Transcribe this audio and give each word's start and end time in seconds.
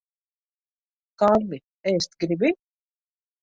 Kārli, 1.23 1.59
ēst 1.93 2.17
gribi? 2.25 2.53